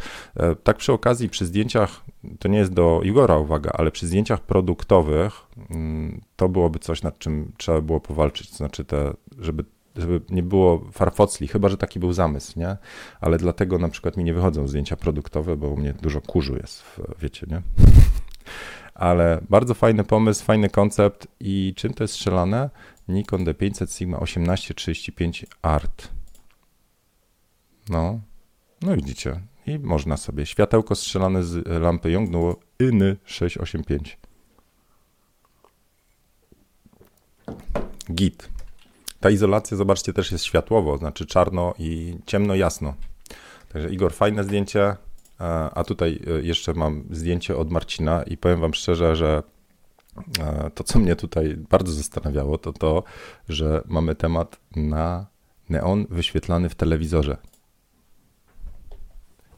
[0.64, 2.04] Tak przy okazji przy zdjęciach,
[2.38, 5.32] to nie jest do Igora uwaga, ale przy zdjęciach produktowych
[5.70, 9.64] mm, to byłoby coś, nad czym trzeba było powalczyć, znaczy te, żeby
[9.96, 12.76] żeby nie było farfocli, chyba że taki był zamysł, nie?
[13.20, 16.84] Ale dlatego na przykład mi nie wychodzą zdjęcia produktowe, bo u mnie dużo kurzu jest,
[17.20, 17.62] wiecie, nie?
[18.94, 22.70] Ale bardzo fajny pomysł, fajny koncept i czym to jest strzelane?
[23.10, 26.08] Nikon D500 Sigma 1835 Art.
[27.88, 28.20] No,
[28.82, 30.46] No widzicie, i można sobie.
[30.46, 34.18] Światełko strzelane z lampy Yongnuo INY 685.
[38.12, 38.48] Git.
[39.20, 42.94] Ta izolacja, zobaczcie, też jest światłowo, znaczy czarno i ciemno, jasno.
[43.72, 44.96] Także Igor, fajne zdjęcie.
[45.74, 49.42] A tutaj e, jeszcze mam zdjęcie od Marcina i powiem wam szczerze, że e,
[50.74, 53.02] to, co mnie tutaj bardzo zastanawiało, to to,
[53.48, 55.26] że mamy temat na
[55.68, 57.36] neon wyświetlany w telewizorze.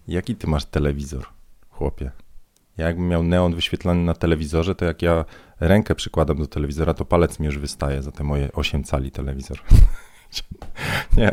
[0.09, 1.27] Jaki ty masz telewizor,
[1.71, 2.11] chłopie?
[2.77, 5.25] Ja jakbym miał neon wyświetlany na telewizorze, to jak ja
[5.61, 9.59] rękę przykładam do telewizora, to palec mi już wystaje za te moje 8 cali telewizor.
[11.17, 11.33] Nie,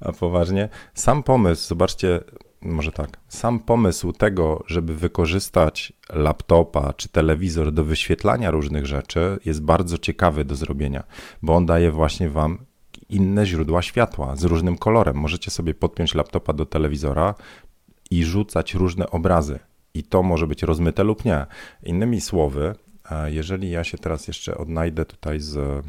[0.00, 0.68] a poważnie.
[0.94, 2.20] Sam pomysł, zobaczcie,
[2.62, 9.62] może tak, sam pomysł tego, żeby wykorzystać laptopa czy telewizor do wyświetlania różnych rzeczy jest
[9.62, 11.04] bardzo ciekawy do zrobienia,
[11.42, 12.58] bo on daje właśnie wam
[13.08, 15.16] inne źródła światła z różnym kolorem.
[15.16, 17.34] Możecie sobie podpiąć laptopa do telewizora
[18.10, 19.58] i rzucać różne obrazy.
[19.94, 21.46] I to może być rozmyte lub nie.
[21.82, 22.74] Innymi słowy,
[23.10, 25.84] e, jeżeli ja się teraz jeszcze odnajdę tutaj z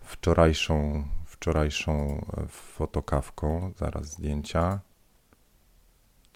[0.00, 4.80] wczorajszą, wczorajszą e, fotokawką, zaraz zdjęcia.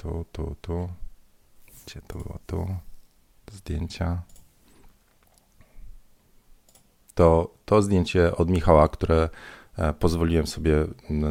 [0.06, 0.88] Tu, tu, tu.
[1.86, 2.38] Gdzie to było?
[2.46, 2.66] Tu.
[3.52, 4.22] Zdjęcia.
[7.14, 9.28] To, to zdjęcie od Michała, które
[9.78, 10.86] e, pozwoliłem sobie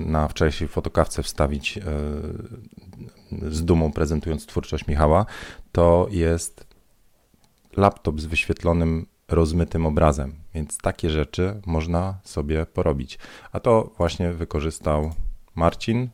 [0.06, 1.80] na wczorajszej fotokawce wstawić
[3.50, 5.26] z dumą prezentując twórczość Michała,
[5.72, 6.68] to jest
[7.78, 13.20] laptop z wyświetlonym, rozmytym obrazem, więc takie rzeczy można sobie porobić.
[13.52, 15.12] A to właśnie wykorzystał
[15.56, 16.10] Marcin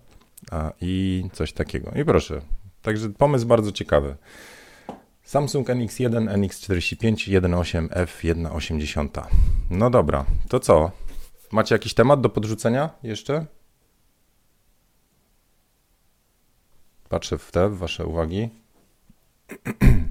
[0.82, 1.92] i coś takiego.
[1.92, 2.42] I proszę,
[2.82, 4.16] także pomysł bardzo ciekawy.
[5.24, 9.24] Samsung NX1, NX45, 1.8, F1.80.
[9.70, 10.92] No dobra, to co?
[11.52, 13.46] Macie jakiś temat do podrzucenia jeszcze?
[17.10, 18.50] Patrzę w te, w wasze uwagi.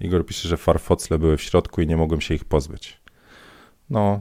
[0.00, 3.00] Igor pisze, że farfocle były w środku i nie mogłem się ich pozbyć.
[3.90, 4.20] No,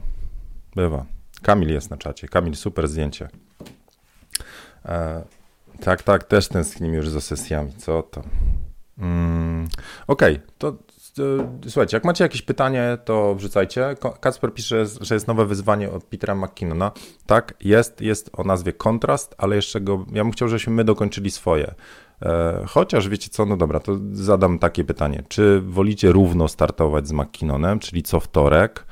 [0.76, 1.06] bywa.
[1.42, 2.28] Kamil jest na czacie.
[2.28, 3.30] Kamil, super zdjęcie.
[4.86, 5.24] E,
[5.82, 7.74] tak, tak, też tęsknimy już za sesjami.
[7.78, 8.24] Co to?
[8.98, 9.68] Mm,
[10.08, 10.78] Okej, okay, to
[11.20, 13.96] E, słuchajcie, jak macie jakieś pytanie, to wrzucajcie.
[14.20, 16.92] Kacper pisze, że jest nowe wyzwanie od Petera McKinnona.
[17.26, 21.32] Tak, jest, jest o nazwie Kontrast, ale jeszcze go, ja bym chciał, żebyśmy my dokończyli
[21.32, 21.76] swoje.
[22.22, 25.24] E, chociaż wiecie co, no dobra, to zadam takie pytanie.
[25.28, 28.86] Czy wolicie równo startować z McKinnonem, czyli co wtorek,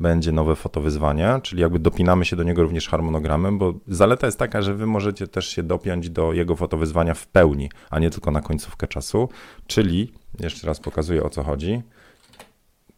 [0.00, 4.62] będzie nowe fotowyzwanie, czyli jakby dopinamy się do niego również harmonogramem, bo zaleta jest taka,
[4.62, 8.40] że wy możecie też się dopiąć do jego fotowyzwania w pełni, a nie tylko na
[8.40, 9.28] końcówkę czasu,
[9.66, 11.82] czyli, jeszcze raz pokazuję o co chodzi,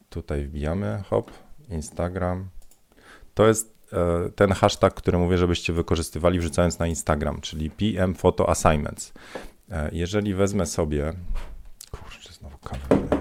[0.08, 1.30] tutaj wbijamy, hop,
[1.68, 2.48] Instagram,
[3.34, 8.50] to jest e, ten hashtag, który mówię, żebyście wykorzystywali wrzucając na Instagram, czyli PM Photo
[8.50, 9.12] Assignments.
[9.70, 11.12] E, jeżeli wezmę sobie,
[11.90, 13.20] kurczę, znowu kamerę,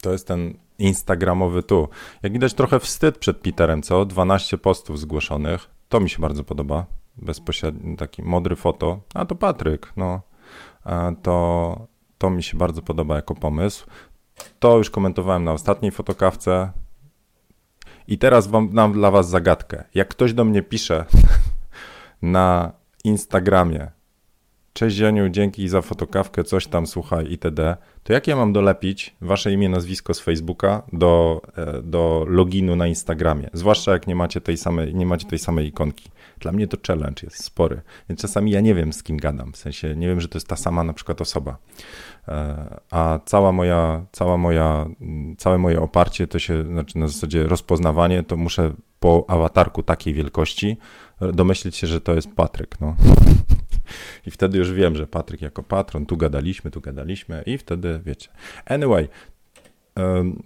[0.00, 1.88] To jest ten instagramowy tu.
[2.22, 4.04] Jak widać trochę wstyd przed Peterem, co?
[4.04, 5.70] 12 postów zgłoszonych.
[5.88, 6.86] To mi się bardzo podoba.
[7.16, 9.00] Bezpośredni taki modry foto.
[9.14, 10.20] A to Patryk, no.
[11.22, 11.86] To,
[12.18, 13.86] to mi się bardzo podoba jako pomysł.
[14.58, 16.72] To już komentowałem na ostatniej fotokawce.
[18.10, 19.84] I teraz mam, mam dla was zagadkę.
[19.94, 21.04] Jak ktoś do mnie pisze
[22.22, 22.72] na
[23.04, 23.90] Instagramie,
[24.72, 27.76] Cześć Janiu, dzięki za fotokawkę, coś tam, słuchaj, itd.
[28.02, 32.86] To jak ja mam dolepić wasze imię, nazwisko z Facebooka do, e, do loginu na
[32.86, 33.50] Instagramie?
[33.52, 36.10] Zwłaszcza jak nie macie, tej samej, nie macie tej samej ikonki.
[36.38, 39.56] Dla mnie to challenge jest spory, więc czasami ja nie wiem z kim gadam, w
[39.56, 41.56] sensie nie wiem, że to jest ta sama na przykład osoba.
[42.28, 44.86] E, a cała moja, cała moja,
[45.38, 50.76] całe moje oparcie to się, znaczy na zasadzie rozpoznawanie, to muszę po awatarku takiej wielkości
[51.32, 52.96] domyślić się, że to jest Patryk, no.
[54.26, 58.28] I wtedy już wiem, że Patryk jako patron, tu gadaliśmy, tu gadaliśmy i wtedy wiecie.
[58.66, 59.08] Anyway,
[59.96, 60.42] um,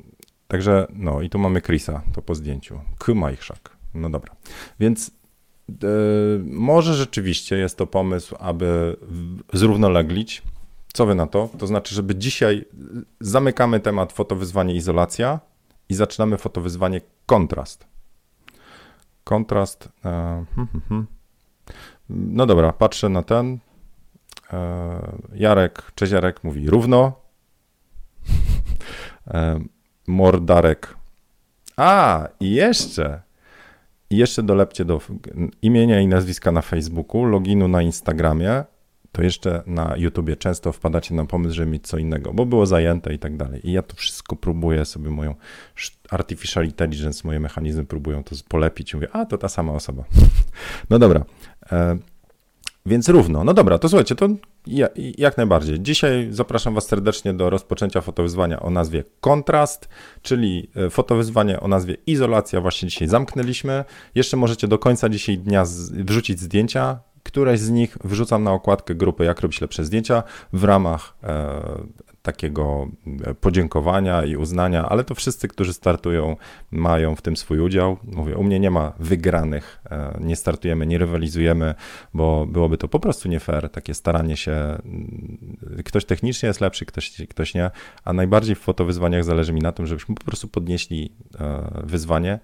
[0.49, 2.80] także no i tu mamy Chrisa, to po zdjęciu.
[2.99, 3.76] Kymajchrzak.
[3.95, 4.36] No dobra.
[4.80, 5.11] Więc
[5.70, 5.74] e,
[6.45, 8.97] może rzeczywiście jest to pomysł, aby
[9.53, 10.42] zrównoleglić.
[10.92, 11.49] Co wy na to?
[11.59, 12.64] To znaczy, żeby dzisiaj
[13.20, 15.40] zamykamy temat fotowyzwanie izolacja
[15.88, 17.86] i zaczynamy fotowyzwanie kontrast.
[19.24, 19.88] Kontrast.
[20.05, 20.11] E,
[20.55, 21.07] hmm, hmm, hmm.
[22.09, 23.59] No dobra, patrzę na ten.
[24.52, 25.00] E,
[25.34, 27.12] Jarek, cześć Jarek, mówi równo.
[29.28, 29.61] E,
[30.07, 30.96] Mordarek.
[31.76, 33.22] A, i jeszcze.
[34.11, 35.00] I jeszcze dolepcie do
[35.62, 38.64] imienia i nazwiska na Facebooku, loginu na Instagramie,
[39.14, 43.14] to jeszcze na YouTubie często wpadacie na pomysł, żeby mieć co innego, bo było zajęte
[43.14, 43.68] i tak dalej.
[43.68, 45.34] I ja to wszystko próbuję sobie moją
[46.10, 48.94] artificial intelligence, moje mechanizmy próbują to polepić.
[48.94, 50.04] Mówię, a to ta sama osoba.
[50.90, 51.24] No dobra.
[51.72, 51.98] E,
[52.86, 53.44] więc równo.
[53.44, 54.28] No dobra, to słuchajcie, to
[54.66, 54.88] ja,
[55.18, 55.80] jak najbardziej.
[55.80, 59.88] Dzisiaj zapraszam Was serdecznie do rozpoczęcia fotowyzwania o nazwie Kontrast,
[60.22, 62.60] czyli e, fotowyzwanie o nazwie Izolacja.
[62.60, 63.84] Właśnie dzisiaj zamknęliśmy.
[64.14, 69.24] Jeszcze możecie do końca dzisiaj dnia wrzucić zdjęcia Któreś z nich wrzucam na okładkę grupy
[69.24, 70.22] Jak robić lepsze zdjęcia
[70.52, 71.60] w ramach e,
[72.22, 72.88] takiego
[73.24, 76.36] e, podziękowania i uznania, ale to wszyscy, którzy startują,
[76.70, 77.96] mają w tym swój udział.
[78.04, 81.74] Mówię, u mnie nie ma wygranych, e, nie startujemy, nie rywalizujemy,
[82.14, 84.52] bo byłoby to po prostu nie fair, takie staranie się.
[84.52, 87.70] Mm, ktoś technicznie jest lepszy, ktoś, ktoś nie,
[88.04, 91.12] a najbardziej w fotowyzwaniach zależy mi na tym, żebyśmy po prostu podnieśli
[91.84, 92.38] wyzwanie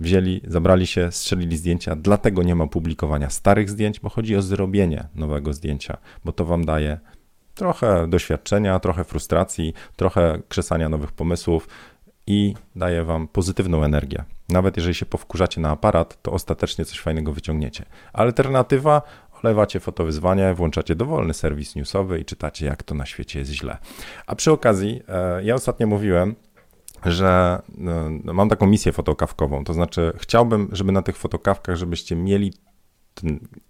[0.00, 5.08] wzięli, zabrali się, strzelili zdjęcia, dlatego nie ma publikowania starych zdjęć, bo chodzi o zrobienie
[5.14, 7.00] nowego zdjęcia, bo to wam daje
[7.54, 11.68] trochę doświadczenia, trochę frustracji, trochę krzesania nowych pomysłów
[12.26, 14.24] i daje wam pozytywną energię.
[14.48, 17.84] Nawet jeżeli się powkurzacie na aparat, to ostatecznie coś fajnego wyciągniecie.
[18.12, 19.02] Alternatywa
[19.42, 23.78] olewacie fotowyzwanie, włączacie dowolny serwis newsowy i czytacie, jak to na świecie jest źle.
[24.26, 26.34] A przy okazji, e, ja ostatnio mówiłem,
[27.04, 32.52] że no, mam taką misję fotokawkową, to znaczy chciałbym, żeby na tych fotokawkach, żebyście mieli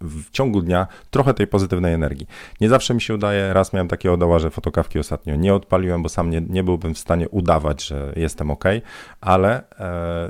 [0.00, 2.26] w ciągu dnia trochę tej pozytywnej energii.
[2.60, 6.08] Nie zawsze mi się udaje, raz miałem takie odoła, że fotokawki ostatnio nie odpaliłem, bo
[6.08, 8.64] sam nie, nie byłbym w stanie udawać, że jestem ok,
[9.20, 10.28] ale e,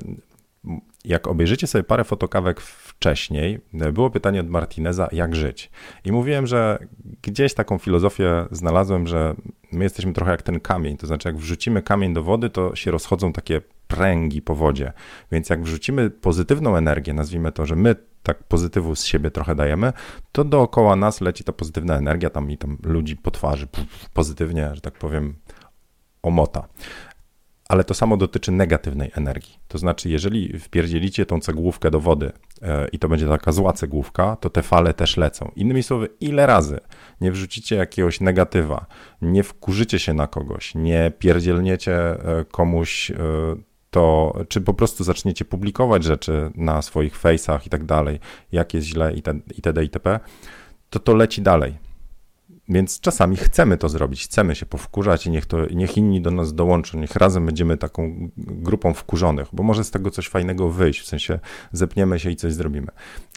[1.05, 2.61] jak obejrzycie sobie parę fotokawek
[3.01, 3.61] wcześniej,
[3.93, 5.71] było pytanie od Martineza, jak żyć.
[6.05, 6.79] I mówiłem, że
[7.23, 9.35] gdzieś taką filozofię znalazłem, że
[9.73, 12.91] my jesteśmy trochę jak ten kamień, to znaczy jak wrzucimy kamień do wody, to się
[12.91, 14.93] rozchodzą takie pręgi po wodzie.
[15.33, 19.93] Więc jak wrzucimy pozytywną energię, nazwijmy to, że my tak pozytywu z siebie trochę dajemy,
[20.33, 23.69] to dookoła nas leci ta pozytywna energia, tam i tam ludzi po twarzy
[24.15, 25.35] pozytywnie, że tak powiem,
[26.23, 26.69] omota
[27.71, 29.59] ale to samo dotyczy negatywnej energii.
[29.69, 34.37] To znaczy, jeżeli wpierdzielicie tą cegłówkę do wody e, i to będzie taka zła cegłówka,
[34.37, 35.53] to te fale też lecą.
[35.57, 36.81] Innymi słowy, ile razy
[37.21, 38.87] nie wrzucicie jakiegoś negatywa,
[39.23, 43.17] nie wkurzycie się na kogoś, nie pierdzielniecie e, komuś e,
[43.91, 48.21] to czy po prostu zaczniecie publikować rzeczy na swoich face'ach i tak dalej,
[48.53, 49.83] jak jest źle itd.
[49.85, 50.21] itp.,
[50.91, 51.90] to to leci dalej
[52.71, 56.55] więc czasami chcemy to zrobić, chcemy się powkurzać i niech, to, niech inni do nas
[56.55, 61.07] dołączą, niech razem będziemy taką grupą wkurzonych, bo może z tego coś fajnego wyjść, w
[61.07, 61.39] sensie
[61.73, 62.89] zepniemy się i coś zrobimy.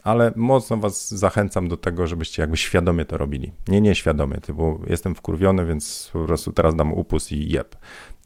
[0.03, 3.51] Ale mocno was zachęcam do tego, żebyście jakby świadomie to robili.
[3.67, 7.75] Nie nieświadomie, bo jestem wkurwiony, więc po prostu teraz dam upust i jeb.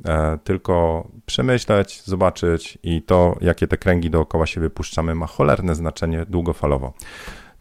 [0.06, 6.26] E, tylko przemyśleć, zobaczyć i to, jakie te kręgi dookoła się wypuszczamy, ma cholerne znaczenie
[6.30, 6.94] długofalowo.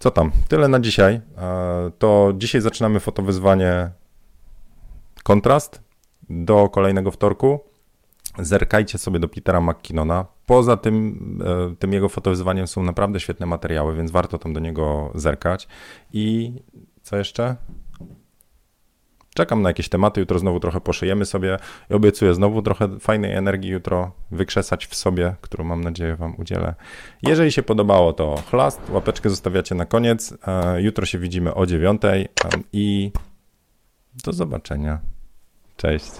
[0.06, 0.30] Co tam?
[0.48, 1.14] Tyle na dzisiaj.
[1.14, 3.90] E, to dzisiaj zaczynamy fotowyzwanie
[5.22, 5.82] kontrast
[6.30, 7.60] do kolejnego wtorku.
[8.38, 10.26] Zerkajcie sobie do Petera McKinnona.
[10.46, 11.18] Poza tym,
[11.72, 15.68] e, tym jego fotowyzwaniem są naprawdę świetne materiały, więc warto tam do niego zerkać.
[16.12, 16.52] I
[17.02, 17.56] co jeszcze?
[19.36, 21.56] Czekam na jakieś tematy, jutro znowu trochę poszyjemy sobie
[21.90, 26.74] i obiecuję znowu trochę fajnej energii jutro wykrzesać w sobie, którą mam nadzieję Wam udzielę.
[27.22, 30.34] Jeżeli się podobało, to chlast, łapeczkę zostawiacie na koniec.
[30.46, 32.28] E, jutro się widzimy o dziewiątej
[32.72, 33.12] i
[34.24, 34.98] do zobaczenia.
[35.76, 36.10] Cześć.